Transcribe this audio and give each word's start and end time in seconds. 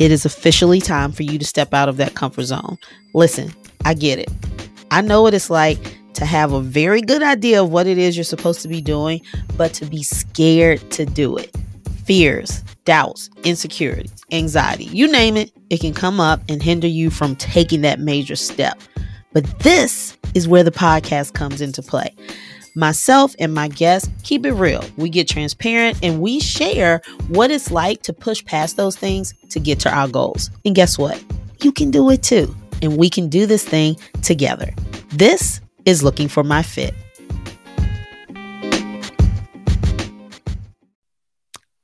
it 0.00 0.10
is 0.10 0.24
officially 0.24 0.80
time 0.80 1.12
for 1.12 1.22
you 1.22 1.38
to 1.38 1.44
step 1.44 1.74
out 1.74 1.88
of 1.88 1.98
that 1.98 2.14
comfort 2.14 2.44
zone. 2.44 2.78
Listen, 3.12 3.52
I 3.84 3.92
get 3.92 4.18
it. 4.18 4.30
I 4.90 5.02
know 5.02 5.20
what 5.20 5.34
it's 5.34 5.50
like 5.50 5.98
to 6.14 6.24
have 6.24 6.52
a 6.52 6.60
very 6.62 7.02
good 7.02 7.22
idea 7.22 7.62
of 7.62 7.70
what 7.70 7.86
it 7.86 7.98
is 7.98 8.16
you're 8.16 8.24
supposed 8.24 8.62
to 8.62 8.68
be 8.68 8.80
doing, 8.80 9.20
but 9.58 9.74
to 9.74 9.84
be 9.84 10.02
scared 10.02 10.90
to 10.92 11.04
do 11.04 11.36
it. 11.36 11.54
Fears, 12.06 12.62
doubts, 12.86 13.28
insecurities, 13.44 14.24
anxiety, 14.32 14.84
you 14.84 15.06
name 15.06 15.36
it, 15.36 15.52
it 15.68 15.80
can 15.80 15.92
come 15.92 16.18
up 16.18 16.40
and 16.48 16.62
hinder 16.62 16.88
you 16.88 17.10
from 17.10 17.36
taking 17.36 17.82
that 17.82 18.00
major 18.00 18.36
step. 18.36 18.80
But 19.34 19.44
this 19.60 20.16
is 20.34 20.48
where 20.48 20.64
the 20.64 20.72
podcast 20.72 21.34
comes 21.34 21.60
into 21.60 21.82
play. 21.82 22.16
Myself 22.80 23.34
and 23.38 23.52
my 23.52 23.68
guests 23.68 24.08
keep 24.22 24.46
it 24.46 24.54
real. 24.54 24.82
We 24.96 25.10
get 25.10 25.28
transparent 25.28 25.98
and 26.02 26.18
we 26.18 26.40
share 26.40 27.02
what 27.28 27.50
it's 27.50 27.70
like 27.70 28.00
to 28.04 28.14
push 28.14 28.42
past 28.42 28.78
those 28.78 28.96
things 28.96 29.34
to 29.50 29.60
get 29.60 29.78
to 29.80 29.94
our 29.94 30.08
goals. 30.08 30.48
And 30.64 30.74
guess 30.74 30.96
what? 30.96 31.22
You 31.62 31.72
can 31.72 31.90
do 31.90 32.08
it 32.08 32.22
too. 32.22 32.56
And 32.80 32.96
we 32.96 33.10
can 33.10 33.28
do 33.28 33.44
this 33.44 33.62
thing 33.62 33.98
together. 34.22 34.72
This 35.10 35.60
is 35.84 36.02
Looking 36.02 36.26
for 36.26 36.42
My 36.42 36.62
Fit. 36.62 36.94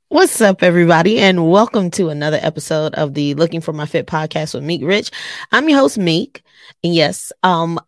What's 0.07 0.41
up, 0.41 0.63
everybody, 0.63 1.19
and 1.19 1.47
welcome 1.51 1.91
to 1.91 2.09
another 2.09 2.39
episode 2.41 2.95
of 2.95 3.13
the 3.13 3.35
Looking 3.35 3.61
for 3.61 3.71
My 3.71 3.85
Fit 3.85 4.07
podcast 4.07 4.55
with 4.55 4.63
Meek 4.63 4.81
Rich. 4.83 5.11
I'm 5.51 5.69
your 5.69 5.77
host, 5.77 5.99
Meek. 5.99 6.41
And 6.83 6.95
yes, 6.95 7.31
um, 7.43 7.79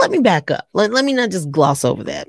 let 0.00 0.10
me 0.10 0.20
back 0.20 0.50
up. 0.50 0.66
Let, 0.72 0.92
let 0.92 1.04
me 1.04 1.12
not 1.12 1.30
just 1.30 1.50
gloss 1.50 1.84
over 1.84 2.04
that. 2.04 2.28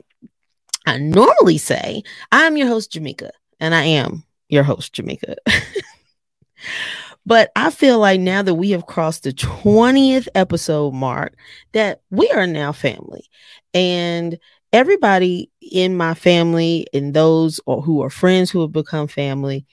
I 0.85 0.97
normally 0.97 1.57
say, 1.57 2.03
I'm 2.31 2.57
your 2.57 2.67
host, 2.67 2.91
Jamaica, 2.91 3.31
and 3.59 3.73
I 3.73 3.83
am 3.83 4.23
your 4.49 4.63
host, 4.63 4.93
Jamaica. 4.93 5.35
but 7.25 7.51
I 7.55 7.69
feel 7.71 7.99
like 7.99 8.19
now 8.19 8.41
that 8.41 8.55
we 8.55 8.71
have 8.71 8.85
crossed 8.85 9.23
the 9.23 9.33
20th 9.33 10.27
episode 10.35 10.93
mark, 10.93 11.35
that 11.73 12.01
we 12.11 12.29
are 12.29 12.47
now 12.47 12.71
family. 12.71 13.25
And 13.73 14.37
everybody 14.71 15.49
in 15.61 15.97
my 15.97 16.13
family 16.13 16.87
and 16.93 17.13
those 17.13 17.59
who 17.65 18.01
are 18.01 18.09
friends 18.09 18.51
who 18.51 18.61
have 18.61 18.71
become 18.71 19.07
family 19.07 19.65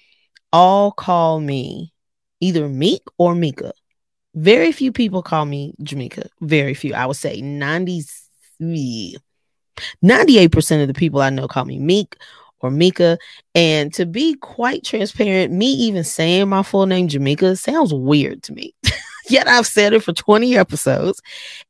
all 0.53 0.93
call 0.93 1.41
me 1.41 1.93
either 2.41 2.69
Meek 2.69 3.03
or 3.19 3.35
Mika. 3.35 3.73
Very 4.35 4.73
few 4.73 4.93
people 4.93 5.23
call 5.23 5.45
me 5.45 5.75
Jamaica. 5.83 6.29
Very 6.41 6.75
few. 6.75 6.95
I 6.95 7.07
would 7.07 7.17
say 7.17 7.41
90 7.41 8.03
98% 10.05 10.83
of 10.83 10.89
the 10.89 10.95
people 10.95 11.20
I 11.20 11.31
know 11.31 11.48
call 11.48 11.65
me 11.65 11.78
Meek 11.78 12.17
or 12.61 12.70
Mika. 12.70 13.19
And 13.55 13.92
to 13.95 14.06
be 14.06 14.34
quite 14.34 14.84
transparent, 14.84 15.53
me 15.53 15.67
even 15.67 16.05
saying 16.05 16.48
my 16.48 16.62
full 16.62 16.87
name, 16.87 17.09
Jamaica, 17.09 17.56
sounds 17.56 17.92
weird 17.92 18.42
to 18.45 18.53
me. 18.53 18.75
Yet 19.29 19.48
I've 19.48 19.67
said 19.67 19.92
it 19.92 20.03
for 20.03 20.12
20 20.12 20.56
episodes. 20.56 21.20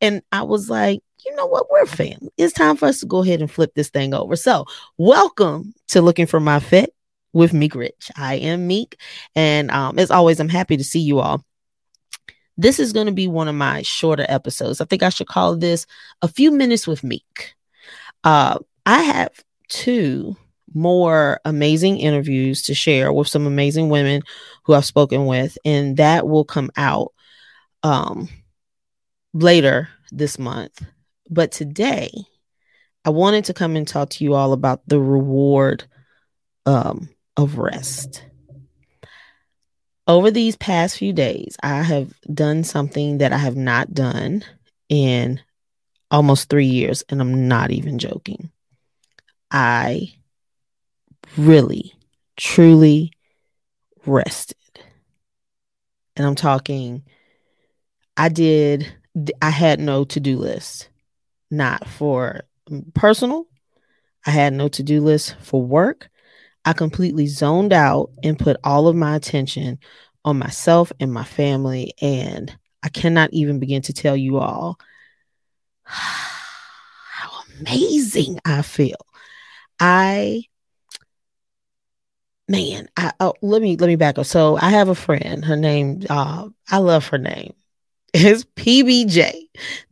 And 0.00 0.22
I 0.33 0.42
was 0.42 0.70
like, 0.70 1.03
you 1.25 1.34
know 1.36 1.47
what? 1.47 1.70
We're 1.70 1.86
family. 1.86 2.31
It's 2.36 2.53
time 2.53 2.77
for 2.77 2.86
us 2.86 3.00
to 3.00 3.06
go 3.06 3.22
ahead 3.22 3.41
and 3.41 3.50
flip 3.50 3.75
this 3.75 3.91
thing 3.91 4.14
over. 4.14 4.37
So, 4.37 4.66
welcome 4.98 5.72
to 5.89 6.03
Looking 6.03 6.27
for 6.27 6.41
My 6.41 6.59
Fit 6.59 6.94
with 7.33 7.53
Meek 7.53 7.75
Rich. 7.75 8.11
I 8.16 8.34
am 8.37 8.66
Meek. 8.66 8.97
And 9.34 9.70
um, 9.70 9.98
as 9.98 10.11
always, 10.11 10.41
I'm 10.41 10.48
happy 10.48 10.77
to 10.77 10.84
see 10.84 11.00
you 11.00 11.20
all. 11.20 11.44
This 12.56 12.78
is 12.78 12.92
going 12.92 13.06
to 13.06 13.12
be 13.12 13.28
one 13.28 13.48
of 13.48 13.55
my 13.55 13.83
shorter 13.83 14.27
episodes. 14.28 14.81
I 14.81 14.84
think 14.84 15.03
I 15.03 15.09
should 15.09 15.27
call 15.27 15.56
this 15.56 15.87
A 16.20 16.28
Few 16.28 16.50
Minutes 16.50 16.87
with 16.87 17.05
Meek. 17.05 17.55
Uh, 18.25 18.59
I 18.87 19.03
have 19.03 19.31
two 19.69 20.37
more 20.75 21.41
amazing 21.45 21.98
interviews 21.98 22.62
to 22.62 22.75
share 22.75 23.12
with 23.12 23.28
some 23.28 23.47
amazing 23.47 23.89
women 23.89 24.23
who 24.65 24.75
I've 24.75 24.84
spoken 24.84 25.27
with, 25.27 25.59
and 25.65 25.97
that 25.97 26.27
will 26.27 26.45
come 26.45 26.70
out 26.77 27.12
um, 27.83 28.28
later 29.34 29.88
this 30.10 30.38
month. 30.38 30.84
But 31.28 31.53
today, 31.53 32.10
I 33.05 33.10
wanted 33.10 33.47
to 33.47 33.55
come 33.55 33.77
and 33.77 33.87
talk 33.87 34.10
to 34.10 34.25
you 34.25 34.34
all 34.34 34.53
about 34.53 34.83
the 34.87 35.00
reward 35.00 35.84
um, 36.66 37.09
of 37.37 37.59
rest. 37.59 38.25
Over 40.06 40.31
these 40.31 40.56
past 40.56 40.99
few 40.99 41.12
days, 41.12 41.56
I 41.62 41.83
have 41.83 42.12
done 42.33 42.65
something 42.65 43.19
that 43.19 43.33
I 43.33 43.39
have 43.39 43.56
not 43.56 43.94
done 43.94 44.44
in 44.89 45.41
almost 46.12 46.50
three 46.50 46.67
years, 46.67 47.03
and 47.09 47.21
I'm 47.21 47.49
not 47.49 47.73
even 47.73 47.99
joking. 47.99 48.50
I 49.50 50.15
really, 51.39 51.95
truly 52.37 53.12
rested. 54.05 54.56
And 56.15 56.27
I'm 56.27 56.34
talking, 56.34 57.03
I 58.17 58.28
did, 58.28 58.93
I 59.41 59.49
had 59.49 59.81
no 59.81 60.05
to 60.05 60.21
do 60.21 60.37
list, 60.37 60.91
not 61.51 61.89
for 61.89 62.43
mm, 62.71 62.93
personal. 62.95 63.47
I 64.27 64.31
had 64.31 64.53
no 64.53 64.69
to 64.69 64.83
do 64.83 65.01
list 65.01 65.37
for 65.41 65.62
work. 65.62 66.11
I 66.65 66.75
completely 66.75 67.27
zoned 67.27 67.72
out 67.72 68.11
and 68.22 68.39
put 68.39 68.59
all 68.62 68.87
of 68.87 68.95
my 68.95 69.17
attention 69.17 69.78
on 70.25 70.39
myself 70.39 70.93
and 71.01 71.12
my 71.12 71.25
family. 71.25 71.95
And 72.01 72.55
I 72.83 72.91
cannot 72.91 73.33
even 73.33 73.59
begin 73.59 73.83
to 73.83 73.93
tell 73.95 74.17
you 74.17 74.39
all 74.39 74.78
how 75.84 77.31
amazing 77.60 78.41
I 78.44 78.62
feel. 78.62 78.97
I 79.81 80.44
man, 82.48 82.88
I 82.97 83.12
oh, 83.20 83.34
let 83.43 83.62
me 83.62 83.76
let 83.76 83.87
me 83.88 83.97
back 83.97 84.19
up. 84.19 84.26
So 84.26 84.56
I 84.60 84.71
have 84.71 84.88
a 84.88 84.94
friend. 84.94 85.44
Her 85.44 85.56
name, 85.56 86.03
uh, 86.09 86.48
I 86.71 86.78
love 86.78 87.06
her 87.09 87.19
name. 87.19 87.54
Is 88.15 88.44
PBJ, 88.56 89.32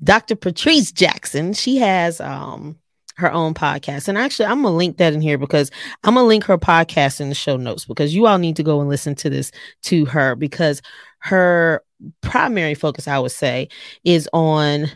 Dr. 0.04 0.36
Patrice 0.36 0.92
Jackson. 0.92 1.54
She 1.54 1.78
has 1.78 2.20
um 2.20 2.78
her 3.20 3.32
own 3.32 3.54
podcast. 3.54 4.08
And 4.08 4.18
actually, 4.18 4.46
I'm 4.46 4.62
gonna 4.62 4.76
link 4.76 4.96
that 4.96 5.12
in 5.12 5.20
here 5.20 5.38
because 5.38 5.70
I'm 6.04 6.14
gonna 6.14 6.26
link 6.26 6.44
her 6.44 6.58
podcast 6.58 7.20
in 7.20 7.28
the 7.28 7.34
show 7.34 7.56
notes 7.56 7.84
because 7.84 8.14
you 8.14 8.26
all 8.26 8.38
need 8.38 8.56
to 8.56 8.62
go 8.62 8.80
and 8.80 8.88
listen 8.88 9.14
to 9.16 9.30
this 9.30 9.52
to 9.82 10.04
her 10.06 10.34
because 10.34 10.82
her 11.20 11.82
primary 12.22 12.74
focus, 12.74 13.06
I 13.06 13.18
would 13.18 13.32
say, 13.32 13.68
is 14.04 14.28
on 14.32 14.90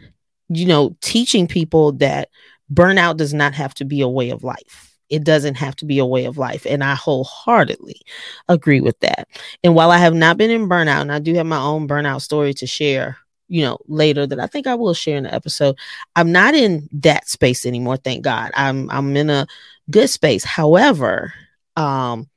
you 0.48 0.66
know, 0.66 0.96
teaching 1.00 1.46
people 1.46 1.92
that 1.92 2.28
burnout 2.72 3.16
does 3.16 3.34
not 3.34 3.54
have 3.54 3.74
to 3.74 3.84
be 3.84 4.00
a 4.00 4.08
way 4.08 4.30
of 4.30 4.44
life. 4.44 4.90
It 5.10 5.24
doesn't 5.24 5.56
have 5.56 5.76
to 5.76 5.84
be 5.84 5.98
a 5.98 6.06
way 6.06 6.24
of 6.24 6.38
life. 6.38 6.66
And 6.66 6.82
I 6.82 6.94
wholeheartedly 6.94 8.00
agree 8.48 8.80
with 8.80 8.98
that. 9.00 9.28
And 9.62 9.74
while 9.74 9.90
I 9.90 9.98
have 9.98 10.14
not 10.14 10.38
been 10.38 10.50
in 10.50 10.68
burnout, 10.68 11.02
and 11.02 11.12
I 11.12 11.18
do 11.18 11.34
have 11.34 11.46
my 11.46 11.60
own 11.60 11.86
burnout 11.86 12.22
story 12.22 12.54
to 12.54 12.66
share, 12.66 13.18
you 13.48 13.62
know, 13.62 13.78
later 13.86 14.26
that 14.26 14.40
I 14.40 14.46
think 14.46 14.66
I 14.66 14.74
will 14.74 14.94
share 14.94 15.18
in 15.18 15.24
the 15.24 15.34
episode, 15.34 15.76
I'm 16.16 16.32
not 16.32 16.54
in 16.54 16.88
that 16.92 17.28
space 17.28 17.66
anymore. 17.66 17.98
Thank 17.98 18.24
God. 18.24 18.50
I'm 18.54 18.90
I'm 18.90 19.16
in 19.16 19.30
a 19.30 19.46
good 19.90 20.08
space. 20.08 20.44
However, 20.44 21.34
um, 21.76 22.28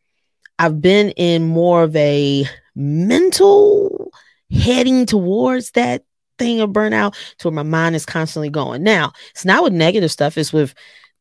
I've 0.59 0.81
been 0.81 1.11
in 1.11 1.47
more 1.47 1.83
of 1.83 1.95
a 1.95 2.45
mental 2.75 4.11
heading 4.51 5.05
towards 5.05 5.71
that 5.71 6.03
thing 6.37 6.59
of 6.61 6.71
burnout 6.71 7.15
to 7.39 7.47
where 7.47 7.55
my 7.55 7.63
mind 7.63 7.95
is 7.95 8.05
constantly 8.05 8.49
going. 8.49 8.83
Now, 8.83 9.11
it's 9.31 9.45
not 9.45 9.63
with 9.63 9.73
negative 9.73 10.11
stuff, 10.11 10.37
it's 10.37 10.53
with 10.53 10.73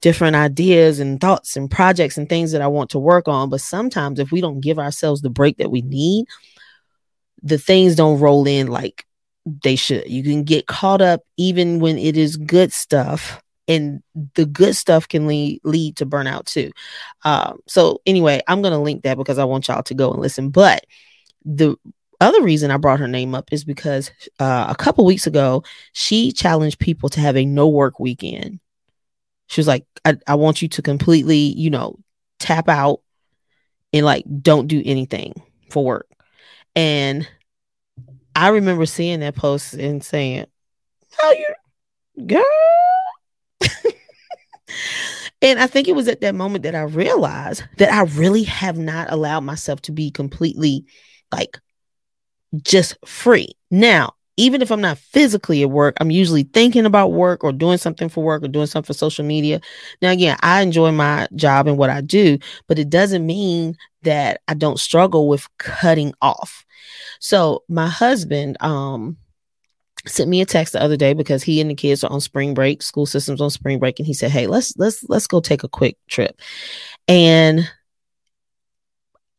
different 0.02 0.36
ideas 0.36 1.00
and 1.00 1.20
thoughts 1.20 1.56
and 1.56 1.70
projects 1.70 2.18
and 2.18 2.28
things 2.28 2.52
that 2.52 2.62
I 2.62 2.66
want 2.66 2.90
to 2.90 2.98
work 2.98 3.28
on. 3.28 3.48
But 3.48 3.60
sometimes 3.60 4.18
if 4.18 4.30
we 4.30 4.40
don't 4.40 4.60
give 4.60 4.78
ourselves 4.78 5.22
the 5.22 5.30
break 5.30 5.56
that 5.58 5.70
we 5.70 5.82
need, 5.82 6.26
the 7.42 7.58
things 7.58 7.94
don't 7.94 8.20
roll 8.20 8.46
in 8.46 8.66
like 8.66 9.06
they 9.46 9.76
should. 9.76 10.08
You 10.08 10.22
can 10.22 10.44
get 10.44 10.66
caught 10.66 11.00
up 11.00 11.20
even 11.36 11.78
when 11.80 11.98
it 11.98 12.16
is 12.16 12.36
good 12.36 12.72
stuff. 12.72 13.40
And 13.68 14.00
the 14.34 14.46
good 14.46 14.76
stuff 14.76 15.08
can 15.08 15.26
lead, 15.26 15.60
lead 15.64 15.96
to 15.96 16.06
burnout 16.06 16.44
too. 16.44 16.70
Um, 17.24 17.58
so 17.66 18.00
anyway, 18.06 18.40
I'm 18.46 18.62
going 18.62 18.72
to 18.72 18.78
link 18.78 19.02
that 19.02 19.16
because 19.16 19.38
I 19.38 19.44
want 19.44 19.66
y'all 19.66 19.82
to 19.82 19.94
go 19.94 20.12
and 20.12 20.22
listen. 20.22 20.50
But 20.50 20.84
the 21.44 21.76
other 22.20 22.42
reason 22.42 22.70
I 22.70 22.76
brought 22.76 23.00
her 23.00 23.08
name 23.08 23.34
up 23.34 23.52
is 23.52 23.64
because 23.64 24.10
uh, 24.38 24.66
a 24.68 24.74
couple 24.74 25.04
weeks 25.04 25.26
ago, 25.26 25.64
she 25.92 26.32
challenged 26.32 26.78
people 26.78 27.08
to 27.10 27.20
have 27.20 27.36
a 27.36 27.44
no 27.44 27.68
work 27.68 28.00
weekend. 28.00 28.60
She 29.48 29.60
was 29.60 29.68
like, 29.68 29.84
I, 30.04 30.16
I 30.26 30.34
want 30.34 30.62
you 30.62 30.68
to 30.68 30.82
completely, 30.82 31.38
you 31.38 31.70
know, 31.70 31.98
tap 32.38 32.68
out 32.68 33.00
and 33.92 34.04
like 34.04 34.24
don't 34.42 34.66
do 34.66 34.82
anything 34.84 35.34
for 35.70 35.84
work. 35.84 36.08
And 36.74 37.28
I 38.34 38.48
remember 38.48 38.86
seeing 38.86 39.20
that 39.20 39.36
post 39.36 39.74
and 39.74 40.04
saying, 40.04 40.46
How 41.18 41.32
you 41.32 41.54
girl? 42.26 42.42
and 45.42 45.58
I 45.58 45.66
think 45.66 45.88
it 45.88 45.94
was 45.94 46.08
at 46.08 46.20
that 46.20 46.34
moment 46.34 46.64
that 46.64 46.74
I 46.74 46.82
realized 46.82 47.64
that 47.78 47.92
I 47.92 48.02
really 48.18 48.42
have 48.44 48.76
not 48.76 49.10
allowed 49.10 49.40
myself 49.40 49.80
to 49.82 49.92
be 49.92 50.10
completely 50.10 50.84
like 51.32 51.58
just 52.62 52.96
free. 53.04 53.48
Now, 53.70 54.12
even 54.36 54.60
if 54.60 54.70
I'm 54.70 54.80
not 54.80 54.98
physically 54.98 55.62
at 55.62 55.70
work, 55.70 55.96
I'm 55.98 56.10
usually 56.10 56.42
thinking 56.42 56.84
about 56.84 57.12
work 57.12 57.42
or 57.42 57.52
doing 57.52 57.78
something 57.78 58.08
for 58.08 58.22
work 58.22 58.42
or 58.42 58.48
doing 58.48 58.66
something 58.66 58.86
for 58.86 58.92
social 58.98 59.24
media. 59.24 59.60
Now, 60.02 60.10
again, 60.10 60.36
I 60.42 60.60
enjoy 60.60 60.92
my 60.92 61.26
job 61.34 61.66
and 61.66 61.78
what 61.78 61.90
I 61.90 62.02
do, 62.02 62.38
but 62.66 62.78
it 62.78 62.90
doesn't 62.90 63.24
mean 63.24 63.76
that 64.02 64.42
I 64.46 64.54
don't 64.54 64.78
struggle 64.78 65.28
with 65.28 65.48
cutting 65.58 66.12
off. 66.20 66.64
So, 67.18 67.64
my 67.68 67.88
husband, 67.88 68.58
um, 68.60 69.16
sent 70.06 70.30
me 70.30 70.40
a 70.40 70.46
text 70.46 70.72
the 70.72 70.82
other 70.82 70.96
day 70.96 71.14
because 71.14 71.42
he 71.42 71.60
and 71.60 71.70
the 71.70 71.74
kids 71.74 72.04
are 72.04 72.12
on 72.12 72.20
spring 72.20 72.54
break 72.54 72.80
school 72.80 73.06
systems 73.06 73.40
on 73.40 73.50
spring 73.50 73.78
break 73.78 73.98
and 73.98 74.06
he 74.06 74.14
said 74.14 74.30
hey 74.30 74.46
let's 74.46 74.72
let's 74.76 75.04
let's 75.08 75.26
go 75.26 75.40
take 75.40 75.64
a 75.64 75.68
quick 75.68 75.96
trip 76.08 76.40
and 77.08 77.68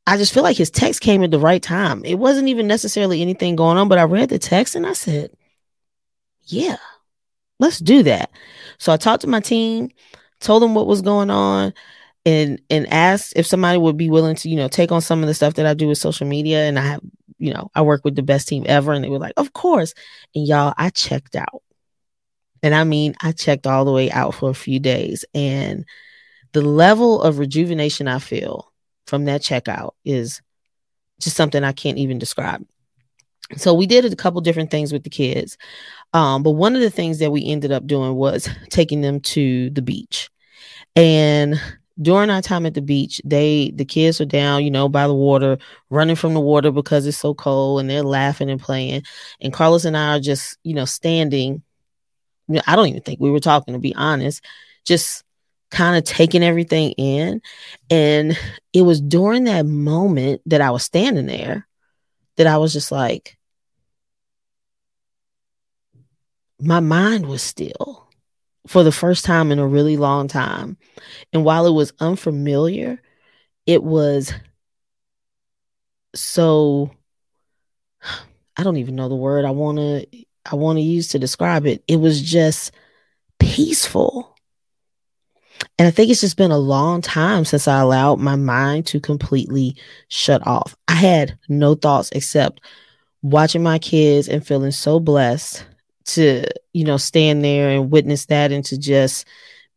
I 0.07 0.15
just 0.15 0.33
feel 0.33 0.42
like 0.42 0.56
his 0.56 0.71
text 0.71 1.01
came 1.01 1.21
at 1.21 1.31
the 1.31 1.39
right 1.39 1.62
time. 1.62 2.04
It 2.06 2.15
wasn't 2.15 2.48
even 2.48 2.65
necessarily 2.65 3.21
anything 3.21 3.57
going 3.57 3.77
on, 3.77 3.89
but 3.89 3.98
I 3.98 4.04
read 4.04 4.30
the 4.30 4.39
text 4.39 4.74
and 4.74 4.88
I 4.88 4.94
said, 4.94 5.31
yeah, 6.44 6.77
let's 7.59 7.80
do 7.80 8.04
that. 8.04 8.31
So 8.77 8.94
I 8.94 8.98
talked 8.98 9.21
to 9.24 9.27
my 9.27 9.42
team, 9.42 9.89
told 10.39 10.63
them 10.63 10.75
what 10.75 10.88
was 10.88 11.01
going 11.01 11.30
on, 11.30 11.74
and 12.25 12.62
and 12.69 12.92
asked 12.92 13.33
if 13.36 13.45
somebody 13.45 13.77
would 13.77 13.98
be 13.98 14.09
willing 14.09 14.38
to, 14.38 14.50
you 14.50 14.56
know, 14.56 14.69
take 14.69 14.94
on 14.94 15.01
some 15.01 15.21
of 15.21 15.27
the 15.27 15.33
stuff 15.33 15.56
that 15.56 15.65
I 15.65 15.74
do 15.74 15.89
with 15.89 15.98
social 15.98 16.25
media. 16.25 16.63
And 16.68 16.80
I 16.80 16.83
have, 16.83 17.01
you 17.38 17.53
know, 17.53 17.69
I 17.75 17.81
work 17.81 18.06
with 18.06 18.15
the 18.15 18.24
best 18.24 18.48
team 18.48 18.63
ever. 18.65 18.94
And 18.94 19.03
they 19.03 19.10
were 19.10 19.19
like, 19.19 19.33
of 19.36 19.51
course. 19.51 19.94
And 20.33 20.48
y'all, 20.48 20.74
I 20.77 20.89
checked 20.89 21.36
out. 21.36 21.63
And 22.63 22.74
I 22.74 22.86
mean, 22.86 23.13
I 23.21 23.33
checked 23.33 23.68
all 23.68 23.83
the 23.83 23.92
way 23.92 24.10
out 24.10 24.36
for 24.36 24.50
a 24.50 24.56
few 24.56 24.80
days. 24.80 25.25
And 25.33 25.86
the 26.53 26.62
level 26.62 27.21
of 27.21 27.39
rejuvenation 27.39 28.07
I 28.07 28.19
feel 28.19 28.71
from 29.07 29.25
that 29.25 29.42
checkout 29.42 29.92
is 30.06 30.42
just 31.19 31.36
something 31.36 31.63
I 31.63 31.71
can't 31.71 31.98
even 31.98 32.19
describe. 32.19 32.65
So 33.56 33.74
we 33.74 33.88
did 33.88 34.06
a 34.06 34.15
couple 34.15 34.42
different 34.42 34.71
things 34.71 34.92
with 34.92 35.04
the 35.04 35.09
kids. 35.09 35.57
Um, 36.13 36.44
but 36.44 36.51
one 36.51 36.75
of 36.75 36.81
the 36.81 36.89
things 36.89 37.19
that 37.19 37.31
we 37.31 37.45
ended 37.45 37.71
up 37.71 37.88
doing 37.88 38.15
was 38.15 38.50
taking 38.69 39.01
them 39.01 39.21
to 39.21 39.69
the 39.69 39.81
beach. 39.81 40.30
And 40.95 41.59
during 42.00 42.30
our 42.30 42.42
time 42.42 42.65
at 42.65 42.74
the 42.74 42.81
beach, 42.81 43.21
they 43.24 43.71
the 43.75 43.86
kids 43.86 44.21
are 44.21 44.25
down, 44.25 44.63
you 44.63 44.71
know, 44.71 44.89
by 44.89 45.07
the 45.07 45.13
water, 45.13 45.57
running 45.89 46.15
from 46.15 46.33
the 46.33 46.39
water 46.39 46.71
because 46.71 47.07
it's 47.07 47.18
so 47.18 47.33
cold 47.33 47.80
and 47.80 47.89
they're 47.89 48.03
laughing 48.03 48.50
and 48.50 48.62
playing. 48.62 49.03
And 49.42 49.53
Carlos 49.53 49.86
and 49.86 49.98
I 49.98 50.18
are 50.18 50.19
just, 50.19 50.57
you 50.63 50.74
know, 50.74 50.86
standing. 50.86 51.63
I 52.65 52.75
don't 52.75 52.88
even 52.88 53.01
think 53.01 53.19
we 53.19 53.31
were 53.31 53.39
talking 53.39 53.74
to 53.74 53.80
be 53.80 53.95
honest, 53.95 54.44
just 54.86 55.24
kind 55.72 55.98
of 55.98 56.04
taking 56.04 56.44
everything 56.44 56.92
in. 56.92 57.42
And 57.90 58.38
it 58.74 58.84
was 58.84 59.02
during 59.02 59.46
that 59.46 59.66
moment 59.66 60.42
that 60.46 60.62
I 60.62 60.72
was 60.72 60.84
standing 60.84 61.25
there 61.25 61.68
that 62.38 62.48
I 62.48 62.58
was 62.58 62.74
just 62.74 62.92
like, 62.92 63.38
my 66.60 66.80
mind 66.80 67.28
was 67.28 67.42
still 67.44 68.08
for 68.68 68.84
the 68.84 68.92
first 68.92 69.25
time 69.25 69.52
in 69.52 69.60
a 69.60 69.68
really 69.68 69.98
long 69.98 70.28
time. 70.28 70.78
And 71.34 71.44
while 71.46 71.68
it 71.68 71.74
was 71.74 71.94
unfamiliar, 72.00 73.02
it 73.66 73.84
was 73.84 74.34
so 76.16 76.92
I 78.56 78.63
don't 78.63 78.78
even 78.78 78.96
know 78.96 79.10
the 79.10 79.16
word 79.16 79.46
I 79.46 79.52
want 79.52 79.78
to 79.78 80.08
I 80.46 80.56
want 80.56 80.78
to 80.78 80.81
use 80.81 81.10
to 81.10 81.20
describe 81.20 81.66
it. 81.66 81.84
It 81.88 81.98
was 81.98 82.22
just 82.22 82.72
peaceful. 83.40 84.37
And 85.80 85.88
I 85.88 85.92
think 85.92 86.09
it's 86.09 86.21
just 86.21 86.38
been 86.38 86.51
a 86.51 86.57
long 86.57 87.01
time 87.01 87.45
since 87.45 87.68
I 87.68 87.80
allowed 87.80 88.19
my 88.19 88.36
mind 88.36 88.88
to 88.88 89.00
completely 89.00 89.75
shut 90.07 90.45
off. 90.45 90.75
I 90.88 90.95
had 90.95 91.38
no 91.50 91.75
thoughts 91.75 92.09
except 92.13 92.62
watching 93.21 93.63
my 93.63 93.80
kids 93.80 94.27
and 94.27 94.45
feeling 94.45 94.71
so 94.71 95.00
blessed 95.00 95.65
to, 96.06 96.45
you 96.74 96.83
know, 96.83 96.98
stand 96.98 97.44
there 97.44 97.69
and 97.69 97.92
witness 97.92 98.25
that 98.25 98.51
and 98.51 98.65
to 98.65 98.77
just 98.77 99.27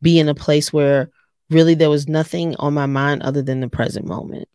be 0.00 0.18
in 0.18 0.28
a 0.28 0.34
place 0.34 0.72
where 0.72 1.10
really 1.50 1.74
there 1.74 1.90
was 1.90 2.08
nothing 2.08 2.56
on 2.56 2.72
my 2.72 2.86
mind 2.86 3.22
other 3.22 3.42
than 3.42 3.60
the 3.60 3.68
present 3.68 4.06
moment. 4.06 4.48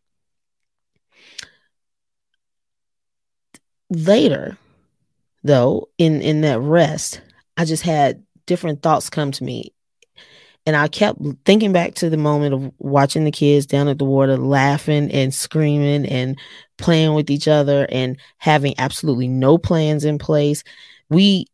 Later, 3.90 4.58
though, 5.44 5.90
in 6.00 6.22
in 6.22 6.42
that 6.42 6.60
rest, 6.60 7.22
I 7.56 7.66
just 7.66 7.84
had 7.84 8.24
different 8.48 8.82
thoughts 8.82 9.10
come 9.10 9.32
to 9.34 9.44
me 9.44 9.75
and 10.66 10.76
I 10.76 10.88
kept 10.88 11.20
thinking 11.46 11.72
back 11.72 11.94
to 11.96 12.10
the 12.10 12.18
moment 12.18 12.54
of 12.54 12.72
watching 12.80 13.24
the 13.24 13.32
kids 13.32 13.66
down 13.66 13.88
at 13.88 14.00
the 14.00 14.06
water, 14.06 14.36
laughing 14.38 15.12
and 15.12 15.34
screaming 15.34 16.06
and 16.08 16.40
playing 16.78 17.14
with 17.14 17.30
each 17.30 17.48
other 17.48 17.88
and 17.90 18.18
having 18.38 18.74
absolutely 18.80 19.28
no 19.28 19.58
plans 19.58 20.06
in 20.06 20.18
place. 20.18 20.64
We, 21.10 21.46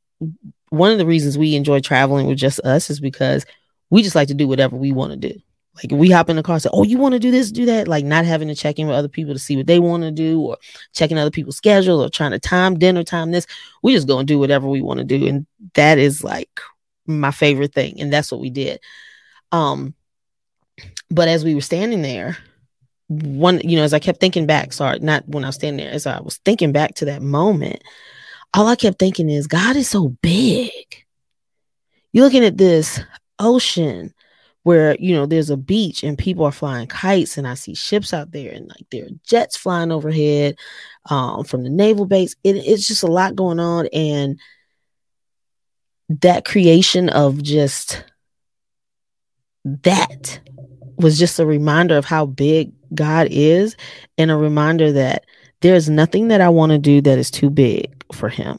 one 0.70 0.92
of 0.92 0.98
the 0.98 1.06
reasons 1.06 1.38
we 1.38 1.56
enjoy 1.56 1.82
traveling 1.82 2.28
with 2.28 2.38
just 2.38 2.62
us 2.62 2.90
is 2.90 3.02
because 3.02 3.46
we 3.90 4.02
just 4.02 4.16
like 4.16 4.30
to 4.30 4.34
do 4.34 4.48
whatever 4.48 4.78
we 4.78 4.94
want 4.94 5.12
to 5.12 5.30
do. 5.30 5.38
Like 5.76 5.92
we 5.92 6.10
hop 6.10 6.30
in 6.30 6.36
the 6.36 6.44
car 6.44 6.56
and 6.56 6.62
say, 6.62 6.70
Oh, 6.72 6.84
you 6.84 6.98
want 6.98 7.14
to 7.14 7.20
do 7.20 7.32
this, 7.32 7.52
do 7.52 7.66
that? 7.66 7.88
Like 7.88 8.06
not 8.06 8.26
having 8.26 8.48
to 8.48 8.56
check 8.56 8.78
in 8.80 8.88
with 8.88 8.96
other 8.96 9.08
people 9.08 9.34
to 9.34 9.40
see 9.40 9.58
what 9.58 9.68
they 9.68 9.80
want 9.80 10.04
to 10.04 10.12
do 10.12 10.40
or 10.42 10.58
checking 10.94 11.18
other 11.18 11.32
people's 11.32 11.58
schedule 11.58 12.02
or 12.02 12.10
trying 12.10 12.32
to 12.32 12.40
time 12.40 12.78
dinner, 12.78 13.04
time 13.04 13.32
this. 13.32 13.48
We 13.82 13.94
just 13.94 14.08
go 14.08 14.20
and 14.20 14.28
do 14.28 14.40
whatever 14.40 14.68
we 14.68 14.82
want 14.82 15.00
to 15.00 15.04
do. 15.06 15.28
And 15.28 15.46
that 15.76 15.98
is 15.98 16.24
like 16.24 16.60
my 17.20 17.32
favorite 17.32 17.74
thing. 17.74 18.00
And 18.00 18.12
that's 18.12 18.32
what 18.32 18.42
we 18.42 18.50
did. 18.50 18.80
Um, 19.52 19.94
but 21.10 21.28
as 21.28 21.44
we 21.44 21.56
were 21.56 21.62
standing 21.62 22.02
there, 22.02 22.38
one, 23.08 23.60
you 23.60 23.76
know, 23.76 23.84
as 23.84 23.94
I 23.94 24.00
kept 24.00 24.22
thinking 24.22 24.46
back, 24.46 24.72
sorry, 24.72 25.00
not 25.00 25.28
when 25.28 25.44
I 25.44 25.48
was 25.48 25.56
standing 25.56 25.86
there, 25.86 25.94
as 25.94 26.08
I 26.08 26.22
was 26.22 26.38
thinking 26.46 26.72
back 26.72 26.96
to 26.96 27.06
that 27.06 27.22
moment, 27.22 27.84
all 28.54 28.68
I 28.68 28.76
kept 28.76 29.00
thinking 29.00 29.30
is, 29.30 29.48
God 29.48 29.76
is 29.76 29.90
so 29.90 30.10
big. 30.22 30.72
You're 32.14 32.26
looking 32.26 32.46
at 32.46 32.58
this 32.58 33.02
ocean 33.40 34.14
where, 34.64 34.96
you 35.00 35.14
know, 35.14 35.26
there's 35.26 35.50
a 35.50 35.58
beach 35.58 36.04
and 36.04 36.18
people 36.18 36.46
are 36.46 36.52
flying 36.52 36.88
kites, 36.88 37.38
and 37.38 37.48
I 37.48 37.56
see 37.56 37.74
ships 37.74 38.14
out 38.14 38.32
there 38.32 38.54
and 38.54 38.68
like 38.68 38.86
there 38.92 39.06
are 39.06 39.18
jets 39.26 39.58
flying 39.58 39.92
overhead 39.92 40.56
um, 41.10 41.44
from 41.44 41.64
the 41.64 41.70
naval 41.70 42.06
base. 42.06 42.36
It, 42.44 42.58
it's 42.58 42.88
just 42.88 43.04
a 43.04 43.08
lot 43.08 43.36
going 43.36 43.60
on. 43.60 43.88
And 43.88 44.40
that 46.20 46.46
creation 46.46 47.10
of 47.10 47.42
just 47.42 48.04
that 49.64 50.40
was 50.98 51.18
just 51.18 51.40
a 51.40 51.46
reminder 51.46 51.98
of 51.98 52.06
how 52.06 52.26
big 52.26 52.72
God 52.94 53.28
is 53.32 53.76
and 54.18 54.30
a 54.30 54.36
reminder 54.36 54.92
that 54.92 55.26
there's 55.62 55.90
nothing 55.90 56.28
that 56.30 56.42
I 56.42 56.50
want 56.50 56.72
to 56.72 56.78
do 56.78 57.02
that 57.02 57.18
is 57.18 57.32
too 57.32 57.50
big 57.50 58.04
for 58.14 58.30
him. 58.30 58.58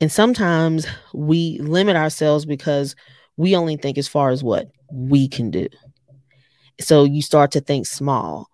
And 0.00 0.12
sometimes 0.12 0.86
we 1.12 1.58
limit 1.60 1.96
ourselves 1.96 2.44
because 2.44 2.94
we 3.36 3.56
only 3.56 3.76
think 3.76 3.98
as 3.98 4.08
far 4.08 4.30
as 4.30 4.44
what 4.44 4.70
we 4.92 5.28
can 5.28 5.50
do. 5.50 5.68
So 6.80 7.04
you 7.04 7.22
start 7.22 7.52
to 7.52 7.60
think 7.60 7.86
small. 7.86 8.48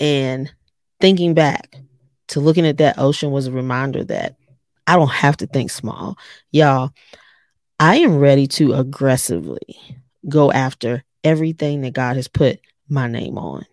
And 0.00 0.52
thinking 1.00 1.34
back 1.34 1.76
to 2.28 2.40
looking 2.40 2.66
at 2.66 2.78
that 2.78 2.98
ocean 2.98 3.30
was 3.30 3.46
a 3.46 3.52
reminder 3.52 4.04
that 4.04 4.36
I 4.86 4.96
don't 4.96 5.10
have 5.10 5.36
to 5.38 5.46
think 5.46 5.70
small. 5.70 6.18
Y'all, 6.50 6.90
I 7.78 7.96
am 7.96 8.18
ready 8.18 8.46
to 8.48 8.74
aggressively 8.74 9.76
go 10.28 10.52
after 10.52 11.04
everything 11.24 11.82
that 11.82 11.94
God 11.94 12.16
has 12.16 12.28
put 12.28 12.60
my 12.88 13.06
name 13.06 13.38
on. 13.38 13.64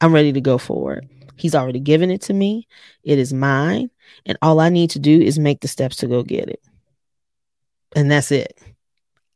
I'm 0.00 0.14
ready 0.14 0.32
to 0.32 0.40
go 0.40 0.58
forward. 0.58 1.08
He's 1.36 1.54
already 1.54 1.80
given 1.80 2.10
it 2.10 2.22
to 2.22 2.32
me. 2.34 2.66
It 3.02 3.18
is 3.18 3.32
mine. 3.32 3.90
And 4.26 4.36
all 4.42 4.60
I 4.60 4.68
need 4.68 4.90
to 4.90 4.98
do 4.98 5.20
is 5.20 5.38
make 5.38 5.60
the 5.60 5.68
steps 5.68 5.96
to 5.96 6.06
go 6.06 6.22
get 6.22 6.48
it. 6.48 6.62
And 7.96 8.10
that's 8.10 8.30
it. 8.30 8.58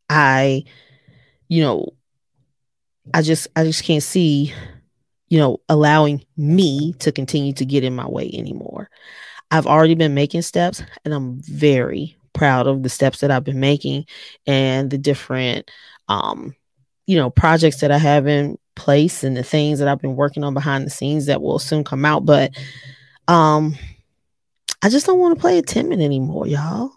I, 0.09 0.65
you 1.49 1.63
know, 1.63 1.95
I 3.13 3.23
just 3.23 3.49
I 3.57 3.65
just 3.65 3.85
can't 3.85 4.03
see, 4.03 4.55
you 5.29 5.39
know, 5.39 5.61
allowing 5.69 6.25
me 6.37 6.95
to 7.01 7.13
continue 7.13 7.53
to 7.55 7.65
get 7.65 7.85
in 7.85 7.95
my 7.95 8.09
way 8.09 8.31
anymore. 8.33 8.89
I've 9.51 9.67
already 9.67 9.95
been 9.95 10.15
making 10.15 10.43
steps 10.43 10.83
and 11.05 11.15
I'm 11.15 11.41
very 11.43 12.17
proud 12.33 12.67
of 12.67 12.83
the 12.83 12.89
steps 12.89 13.21
that 13.21 13.31
I've 13.31 13.45
been 13.45 13.61
making 13.61 14.07
and 14.47 14.91
the 14.91 14.99
different 14.99 15.71
um, 16.09 16.55
you 17.07 17.17
know, 17.17 17.31
projects 17.31 17.81
that 17.81 17.91
I 17.91 17.99
have 17.99 18.27
in 18.27 18.59
place 18.77 19.25
and 19.25 19.37
the 19.37 19.43
things 19.43 19.79
that 19.79 19.89
I've 19.89 20.01
been 20.01 20.17
working 20.17 20.45
on 20.45 20.55
behind 20.55 20.87
the 20.87 20.91
scenes 20.91 21.27
that 21.27 21.43
will 21.43 21.59
soon 21.59 21.85
come 21.85 22.05
out. 22.05 22.25
But 22.25 22.57
um, 23.29 23.77
I 24.83 24.89
just 24.89 25.07
don't 25.07 25.19
want 25.19 25.37
to 25.37 25.41
play 25.41 25.59
it 25.59 25.67
timid 25.67 26.01
anymore, 26.01 26.47
y'all. 26.47 26.93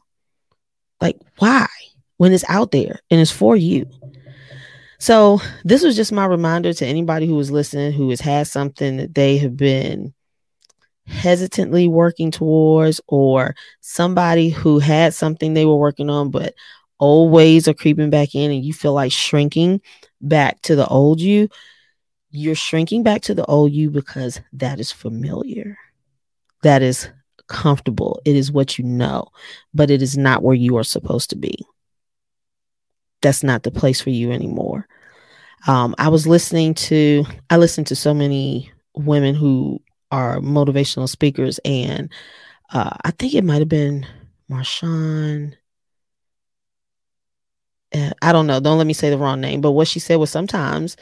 Like, 1.01 1.17
why? 1.37 1.67
When 2.17 2.31
it's 2.31 2.45
out 2.49 2.71
there 2.71 2.99
and 3.11 3.21
it's 3.21 3.31
for 3.31 3.55
you. 3.55 3.85
So 4.99 5.39
this 5.63 5.83
was 5.83 5.95
just 5.95 6.11
my 6.11 6.25
reminder 6.25 6.73
to 6.73 6.85
anybody 6.85 7.27
who 7.27 7.35
was 7.35 7.51
listening 7.51 7.91
who 7.91 8.09
has 8.09 8.21
had 8.21 8.47
something 8.47 8.97
that 8.97 9.13
they 9.13 9.37
have 9.37 9.55
been 9.55 10.13
hesitantly 11.07 11.87
working 11.87 12.31
towards 12.31 12.99
or 13.07 13.55
somebody 13.81 14.49
who 14.49 14.79
had 14.79 15.13
something 15.13 15.53
they 15.53 15.65
were 15.65 15.77
working 15.77 16.09
on 16.09 16.29
but 16.29 16.53
old 16.99 17.31
ways 17.31 17.67
are 17.67 17.73
creeping 17.73 18.09
back 18.09 18.35
in 18.35 18.51
and 18.51 18.63
you 18.63 18.73
feel 18.73 18.93
like 18.93 19.11
shrinking 19.11 19.81
back 20.21 20.61
to 20.61 20.75
the 20.75 20.87
old 20.87 21.21
you, 21.21 21.47
you're 22.31 22.55
shrinking 22.55 23.03
back 23.03 23.21
to 23.21 23.33
the 23.33 23.45
old 23.45 23.71
you 23.71 23.89
because 23.89 24.41
that 24.53 24.79
is 24.79 24.91
familiar. 24.91 25.77
That 26.63 26.81
is 26.81 27.09
comfortable. 27.47 28.21
It 28.25 28.35
is 28.35 28.51
what 28.51 28.77
you 28.77 28.83
know, 28.83 29.27
but 29.73 29.89
it 29.89 30.01
is 30.01 30.17
not 30.17 30.43
where 30.43 30.55
you 30.55 30.77
are 30.77 30.83
supposed 30.83 31.29
to 31.29 31.35
be. 31.35 31.55
That's 33.21 33.43
not 33.43 33.63
the 33.63 33.71
place 33.71 34.01
for 34.01 34.09
you 34.09 34.31
anymore. 34.31 34.87
Um, 35.67 35.95
I 35.97 36.09
was 36.09 36.27
listening 36.27 36.73
to, 36.75 37.25
I 37.49 37.57
listened 37.57 37.87
to 37.87 37.95
so 37.95 38.13
many 38.13 38.71
women 38.95 39.33
who 39.33 39.81
are 40.11 40.39
motivational 40.39 41.09
speakers, 41.09 41.59
and 41.65 42.11
uh, 42.71 42.95
I 43.03 43.11
think 43.11 43.33
it 43.33 43.43
might 43.43 43.59
have 43.59 43.69
been 43.69 44.05
Marshawn. 44.49 45.55
Uh, 47.93 48.11
I 48.21 48.31
don't 48.31 48.47
know. 48.47 48.59
Don't 48.59 48.77
let 48.77 48.87
me 48.87 48.93
say 48.93 49.09
the 49.09 49.17
wrong 49.17 49.41
name. 49.41 49.61
But 49.61 49.71
what 49.71 49.87
she 49.87 49.99
said 49.99 50.17
was 50.17 50.29
sometimes 50.29 50.97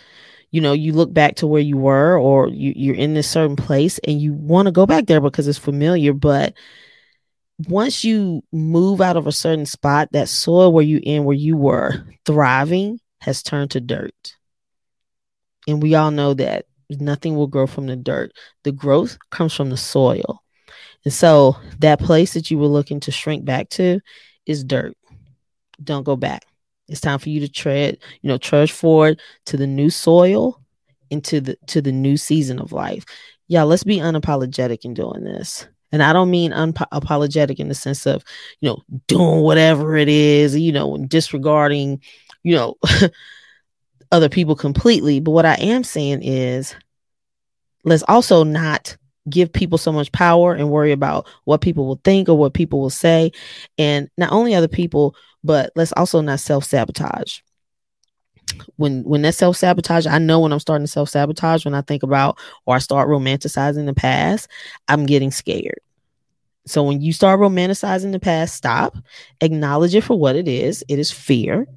you 0.56 0.62
know 0.62 0.72
you 0.72 0.94
look 0.94 1.14
back 1.14 1.36
to 1.36 1.48
where 1.48 1.62
you 1.62 1.78
were 1.78 2.18
or 2.18 2.48
you, 2.48 2.72
you're 2.76 2.96
in 2.96 3.14
this 3.14 3.30
certain 3.30 3.58
place 3.58 4.00
and 4.00 4.22
you 4.22 4.32
want 4.34 4.68
to 4.68 4.72
go 4.72 4.86
back 4.86 5.06
there 5.06 5.20
because 5.20 5.50
it's 5.50 5.58
familiar 5.58 6.14
but 6.14 6.54
once 7.68 8.06
you 8.06 8.42
move 8.54 9.02
out 9.02 9.18
of 9.18 9.28
a 9.28 9.34
certain 9.34 9.66
spot 9.66 10.08
that 10.14 10.30
soil 10.30 10.72
where 10.72 10.84
you 10.84 11.00
in 11.04 11.26
where 11.26 11.36
you 11.36 11.58
were 11.58 12.06
thriving 12.26 13.00
has 13.20 13.44
turned 13.44 13.72
to 13.72 13.82
dirt 13.82 14.38
and 15.68 15.82
we 15.82 15.94
all 15.94 16.12
know 16.12 16.34
that 16.34 16.66
nothing 16.90 17.36
will 17.36 17.48
grow 17.48 17.68
from 17.68 17.88
the 17.88 17.96
dirt 17.96 18.32
the 18.64 18.72
growth 18.72 19.18
comes 19.32 19.54
from 19.54 19.70
the 19.70 19.78
soil 19.78 20.42
and 21.04 21.14
so 21.14 21.56
that 21.80 22.00
place 22.00 22.34
that 22.34 22.50
you 22.50 22.58
were 22.58 22.68
looking 22.68 23.00
to 23.00 23.12
shrink 23.12 23.46
back 23.46 23.70
to 23.70 24.00
is 24.46 24.64
dirt 24.64 24.96
don't 25.84 26.04
go 26.04 26.16
back 26.16 26.46
it's 26.88 27.02
time 27.02 27.20
for 27.20 27.30
you 27.30 27.40
to 27.40 27.50
tread, 27.50 27.98
you 28.22 28.30
know, 28.30 28.38
trudge 28.38 28.72
forward 28.72 29.20
to 29.46 29.58
the 29.58 29.68
new 29.68 29.90
soil 29.90 30.62
into 31.10 31.42
the 31.42 31.58
to 31.68 31.82
the 31.82 31.92
new 31.92 32.18
season 32.18 32.60
of 32.60 32.72
life. 32.72 33.06
Yeah, 33.48 33.64
let's 33.64 33.84
be 33.84 33.98
unapologetic 33.98 34.86
in 34.86 34.94
doing 34.94 35.24
this. 35.24 35.68
And 35.92 36.04
I 36.04 36.14
don't 36.14 36.32
mean 36.32 36.52
unapologetic 36.52 37.60
in 37.60 37.70
the 37.70 37.76
sense 37.76 38.06
of, 38.06 38.24
you 38.60 38.70
know, 38.70 38.82
doing 39.08 39.42
whatever 39.42 39.96
it 39.96 40.10
is, 40.10 40.58
you 40.58 40.72
know, 40.72 40.98
disregarding, 40.98 42.02
you 42.44 42.56
know, 42.56 42.76
other 44.12 44.30
people 44.30 44.56
completely. 44.56 45.20
But 45.20 45.32
what 45.32 45.46
I 45.46 45.56
am 45.56 45.84
saying 45.84 46.22
is 46.24 46.76
let's 47.84 48.04
also 48.08 48.44
not 48.44 48.98
give 49.30 49.52
people 49.52 49.78
so 49.78 49.92
much 49.92 50.12
power 50.12 50.54
and 50.54 50.70
worry 50.70 50.92
about 50.92 51.28
what 51.46 51.62
people 51.62 51.88
will 51.88 52.00
think 52.04 52.30
or 52.30 52.38
what 52.38 52.54
people 52.54 52.80
will 52.80 52.90
say. 52.90 53.32
And 53.78 54.10
not 54.18 54.32
only 54.32 54.54
other 54.54 54.68
people, 54.68 55.16
but 55.44 55.72
let's 55.76 55.94
also 55.94 56.22
not 56.22 56.40
self-sabotage 56.40 57.40
when 58.78 59.04
when 59.04 59.22
that 59.24 59.34
self-sabotage 59.34 60.06
i 60.06 60.18
know 60.18 60.40
when 60.40 60.54
i'm 60.54 60.60
starting 60.60 60.86
to 60.86 60.92
self-sabotage 60.92 61.66
when 61.66 61.74
i 61.74 61.82
think 61.82 62.04
about 62.04 62.38
or 62.66 62.76
i 62.76 62.80
start 62.80 63.10
romanticizing 63.10 63.86
the 63.86 63.94
past 63.94 64.48
i'm 64.88 65.06
getting 65.06 65.32
scared 65.32 65.80
so 66.66 66.84
when 66.84 67.02
you 67.02 67.12
start 67.12 67.40
romanticizing 67.40 68.12
the 68.12 68.20
past 68.20 68.56
stop 68.56 68.96
acknowledge 69.42 69.96
it 69.96 70.04
for 70.04 70.18
what 70.18 70.36
it 70.36 70.48
is 70.48 70.84
it 70.88 71.00
is 71.00 71.12
fear 71.12 71.68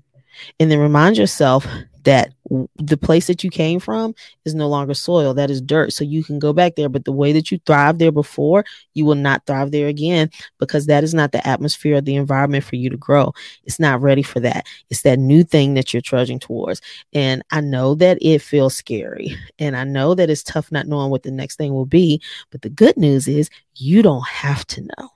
and 0.61 0.71
then 0.71 0.79
remind 0.79 1.17
yourself 1.17 1.67
that 2.09 2.33
the 2.77 2.97
place 2.97 3.27
that 3.27 3.45
you 3.45 3.51
came 3.51 3.79
from 3.79 4.15
is 4.47 4.55
no 4.55 4.67
longer 4.67 4.95
soil 4.95 5.35
that 5.35 5.51
is 5.51 5.61
dirt. 5.61 5.93
So 5.93 6.05
you 6.05 6.25
can 6.25 6.39
go 6.39 6.55
back 6.55 6.75
there 6.75 6.89
but 6.89 7.05
the 7.05 7.13
way 7.13 7.33
that 7.33 7.51
you 7.51 7.61
thrived 7.67 7.99
there 7.99 8.11
before 8.11 8.65
you 8.95 9.05
will 9.05 9.15
not 9.15 9.45
thrive 9.45 9.73
there 9.73 9.89
again 9.89 10.31
because 10.59 10.87
that 10.87 11.05
is 11.05 11.13
not 11.13 11.33
the 11.33 11.47
atmosphere 11.47 11.97
or 11.97 12.01
the 12.01 12.17
environment 12.17 12.65
for 12.65 12.77
you 12.77 12.89
to 12.89 12.97
grow. 12.97 13.35
It's 13.65 13.79
not 13.79 14.01
ready 14.01 14.23
for 14.23 14.41
that. 14.41 14.65
It's 14.89 15.03
that 15.03 15.19
new 15.19 15.45
thing 15.45 15.75
that 15.75 15.93
you're 15.93 16.01
trudging 16.01 16.39
towards. 16.39 16.81
And 17.13 17.43
i 17.51 17.61
know 17.61 17.95
that 17.97 18.17
it 18.23 18.41
feels 18.41 18.75
scary 18.75 19.37
and 19.59 19.77
i 19.77 19.85
know 19.85 20.15
that 20.15 20.31
it's 20.31 20.43
tough 20.43 20.73
not 20.73 20.87
knowing 20.87 21.11
what 21.11 21.25
the 21.25 21.31
next 21.31 21.57
thing 21.57 21.75
will 21.75 21.87
be 21.87 22.23
but 22.51 22.63
the 22.63 22.71
good 22.71 22.97
news 22.97 23.29
is 23.29 23.51
you 23.75 24.03
don't 24.03 24.27
have 24.27 24.67
to 24.69 24.81
know. 24.81 25.11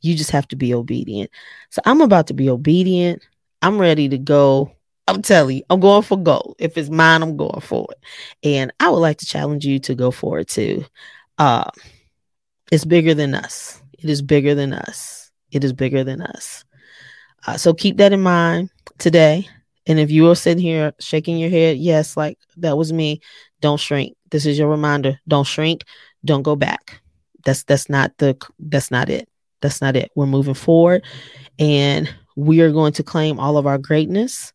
You 0.00 0.16
just 0.16 0.30
have 0.32 0.48
to 0.48 0.56
be 0.56 0.74
obedient. 0.74 1.30
So 1.70 1.80
i'm 1.84 2.00
about 2.00 2.26
to 2.28 2.34
be 2.34 2.50
obedient. 2.50 3.22
I'm 3.62 3.78
ready 3.78 4.08
to 4.08 4.18
go 4.18 4.75
I'm 5.08 5.22
telling 5.22 5.58
you, 5.58 5.62
I'm 5.70 5.80
going 5.80 6.02
for 6.02 6.16
gold. 6.16 6.56
If 6.58 6.76
it's 6.76 6.90
mine, 6.90 7.22
I'm 7.22 7.36
going 7.36 7.60
for 7.60 7.86
it. 7.90 7.98
And 8.42 8.72
I 8.80 8.90
would 8.90 8.98
like 8.98 9.18
to 9.18 9.26
challenge 9.26 9.64
you 9.64 9.78
to 9.80 9.94
go 9.94 10.10
for 10.10 10.40
it 10.40 10.48
too. 10.48 10.84
Uh, 11.38 11.70
it's 12.72 12.84
bigger 12.84 13.14
than 13.14 13.34
us. 13.34 13.80
It 13.98 14.10
is 14.10 14.22
bigger 14.22 14.54
than 14.54 14.72
us. 14.72 15.30
It 15.52 15.62
is 15.62 15.72
bigger 15.72 16.02
than 16.02 16.22
us. 16.22 16.64
Uh, 17.46 17.56
so 17.56 17.72
keep 17.72 17.98
that 17.98 18.12
in 18.12 18.20
mind 18.20 18.70
today. 18.98 19.48
And 19.86 20.00
if 20.00 20.10
you 20.10 20.28
are 20.30 20.34
sitting 20.34 20.62
here 20.62 20.92
shaking 20.98 21.38
your 21.38 21.50
head, 21.50 21.76
yes, 21.76 22.16
like 22.16 22.38
that 22.56 22.76
was 22.76 22.92
me. 22.92 23.20
Don't 23.60 23.78
shrink. 23.78 24.16
This 24.30 24.44
is 24.44 24.58
your 24.58 24.68
reminder. 24.68 25.20
Don't 25.28 25.46
shrink. 25.46 25.84
Don't 26.24 26.42
go 26.42 26.56
back. 26.56 27.00
That's 27.44 27.62
that's 27.62 27.88
not 27.88 28.12
the 28.18 28.36
that's 28.58 28.90
not 28.90 29.08
it. 29.08 29.28
That's 29.60 29.80
not 29.80 29.94
it. 29.94 30.10
We're 30.16 30.26
moving 30.26 30.54
forward, 30.54 31.04
and 31.58 32.12
we 32.34 32.60
are 32.60 32.72
going 32.72 32.92
to 32.94 33.04
claim 33.04 33.38
all 33.38 33.56
of 33.56 33.66
our 33.66 33.78
greatness 33.78 34.52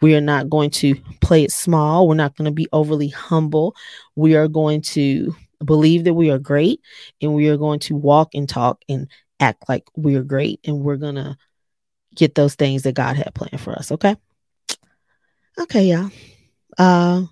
we 0.00 0.14
are 0.14 0.20
not 0.20 0.50
going 0.50 0.70
to 0.70 0.94
play 1.20 1.44
it 1.44 1.50
small. 1.50 2.08
We're 2.08 2.14
not 2.14 2.36
going 2.36 2.46
to 2.46 2.52
be 2.52 2.68
overly 2.72 3.08
humble. 3.08 3.74
We 4.16 4.34
are 4.36 4.48
going 4.48 4.82
to 4.82 5.34
believe 5.64 6.04
that 6.04 6.14
we 6.14 6.30
are 6.30 6.38
great 6.38 6.80
and 7.20 7.34
we 7.34 7.48
are 7.48 7.56
going 7.56 7.80
to 7.80 7.96
walk 7.96 8.34
and 8.34 8.48
talk 8.48 8.82
and 8.88 9.08
act 9.40 9.68
like 9.68 9.84
we 9.96 10.16
are 10.16 10.22
great 10.22 10.60
and 10.64 10.80
we're 10.80 10.96
going 10.96 11.14
to 11.14 11.36
get 12.14 12.34
those 12.34 12.54
things 12.54 12.82
that 12.82 12.94
God 12.94 13.16
had 13.16 13.34
planned 13.34 13.60
for 13.60 13.72
us. 13.72 13.90
Okay. 13.90 14.16
Okay, 15.58 15.84
y'all. 15.86 16.10
Uh, 16.76 17.24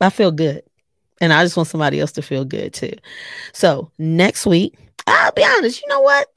I 0.00 0.10
feel 0.10 0.30
good. 0.30 0.62
And 1.20 1.32
I 1.32 1.44
just 1.44 1.56
want 1.56 1.68
somebody 1.68 2.00
else 2.00 2.12
to 2.12 2.22
feel 2.22 2.44
good 2.44 2.74
too. 2.74 2.92
So 3.52 3.90
next 3.98 4.46
week, 4.46 4.76
I'll 5.06 5.32
be 5.32 5.44
honest, 5.44 5.80
you 5.80 5.88
know 5.88 6.00
what? 6.00 6.28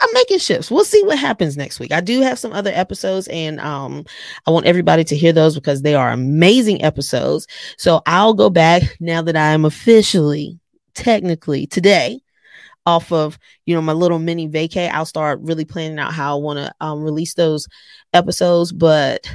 I'm 0.00 0.08
making 0.14 0.38
shifts. 0.38 0.70
We'll 0.70 0.84
see 0.84 1.02
what 1.04 1.18
happens 1.18 1.56
next 1.56 1.80
week. 1.80 1.92
I 1.92 2.00
do 2.00 2.20
have 2.22 2.38
some 2.38 2.52
other 2.52 2.70
episodes, 2.72 3.28
and 3.28 3.60
um, 3.60 4.04
I 4.46 4.50
want 4.50 4.66
everybody 4.66 5.04
to 5.04 5.16
hear 5.16 5.32
those 5.32 5.54
because 5.54 5.82
they 5.82 5.94
are 5.94 6.10
amazing 6.10 6.82
episodes. 6.82 7.46
So 7.76 8.00
I'll 8.06 8.34
go 8.34 8.50
back 8.50 8.96
now 9.00 9.22
that 9.22 9.36
I 9.36 9.48
am 9.48 9.64
officially, 9.64 10.58
technically 10.94 11.66
today, 11.66 12.20
off 12.86 13.12
of 13.12 13.38
you 13.66 13.74
know 13.74 13.82
my 13.82 13.92
little 13.92 14.18
mini 14.18 14.48
vacay. 14.48 14.90
I'll 14.90 15.04
start 15.06 15.40
really 15.42 15.64
planning 15.64 15.98
out 15.98 16.14
how 16.14 16.36
I 16.38 16.40
want 16.40 16.58
to 16.58 16.72
um, 16.80 17.02
release 17.02 17.34
those 17.34 17.68
episodes. 18.12 18.72
But 18.72 19.30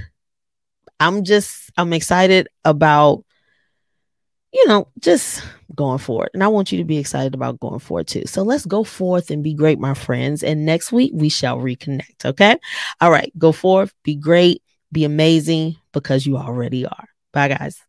I'm 1.00 1.24
just 1.24 1.72
I'm 1.78 1.94
excited 1.94 2.48
about 2.64 3.24
you 4.56 4.66
know, 4.68 4.88
just 5.00 5.44
going 5.76 5.98
forward. 5.98 6.30
And 6.34 6.44
I 6.44 6.48
want 6.48 6.72
you 6.72 6.78
to 6.78 6.84
be 6.84 6.98
excited 6.98 7.34
about 7.34 7.60
going 7.60 7.80
forward 7.80 8.08
too. 8.08 8.24
So 8.26 8.44
let's 8.44 8.66
go 8.66 8.84
forth 8.84 9.30
and 9.30 9.44
be 9.44 9.54
great, 9.54 9.80
my 9.80 9.94
friends. 9.94 10.44
And 10.44 10.66
next 10.66 10.92
week 10.92 11.12
we 11.14 11.30
shall 11.30 11.58
reconnect. 11.58 12.26
Okay. 12.26 12.58
All 13.02 13.12
right. 13.12 13.32
Go 13.38 13.52
forth, 13.52 13.94
be 14.04 14.16
great, 14.16 14.62
be 14.92 15.04
amazing 15.04 15.78
because 15.92 16.26
you 16.26 16.38
already 16.38 16.86
are. 16.86 17.10
Bye, 17.34 17.50
guys. 17.50 17.82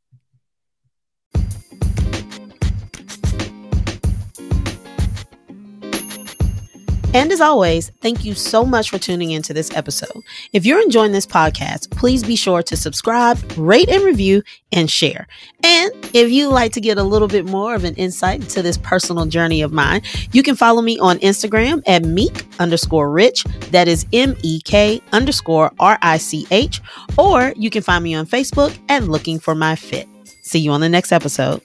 And 7.14 7.32
as 7.32 7.40
always, 7.40 7.90
thank 8.02 8.25
you 8.26 8.34
so 8.34 8.64
much 8.64 8.90
for 8.90 8.98
tuning 8.98 9.30
into 9.30 9.54
this 9.54 9.75
episode. 9.75 10.22
If 10.52 10.66
you're 10.66 10.82
enjoying 10.82 11.12
this 11.12 11.25
podcast, 11.26 11.90
please 11.90 12.22
be 12.22 12.36
sure 12.36 12.62
to 12.64 12.76
subscribe, 12.76 13.38
rate 13.56 13.88
and 13.88 14.04
review, 14.04 14.42
and 14.70 14.90
share. 14.90 15.26
And 15.62 15.92
if 16.12 16.30
you'd 16.30 16.50
like 16.50 16.72
to 16.72 16.80
get 16.80 16.98
a 16.98 17.02
little 17.02 17.26
bit 17.26 17.46
more 17.46 17.75
of 17.75 17.84
an 17.84 17.94
insight 17.94 18.42
into 18.42 18.60
this 18.60 18.76
personal 18.76 19.25
journey 19.25 19.62
of 19.62 19.72
mine, 19.72 20.02
you 20.32 20.42
can 20.42 20.56
follow 20.56 20.82
me 20.82 20.98
on 20.98 21.18
Instagram 21.20 21.82
at 21.86 22.04
meek 22.04 22.46
underscore 22.60 23.10
rich. 23.10 23.44
That 23.70 23.88
is 23.88 24.04
M 24.12 24.36
E 24.42 24.60
K 24.60 25.00
underscore 25.12 25.72
R 25.78 25.98
I 26.02 26.18
C 26.18 26.46
H. 26.50 26.82
Or 27.16 27.54
you 27.56 27.70
can 27.70 27.82
find 27.82 28.04
me 28.04 28.14
on 28.14 28.26
Facebook 28.26 28.78
at 28.90 29.04
looking 29.04 29.38
for 29.38 29.54
my 29.54 29.75
fit. 29.75 30.06
See 30.42 30.58
you 30.58 30.70
on 30.70 30.82
the 30.82 30.88
next 30.88 31.12
episode. 31.12 31.62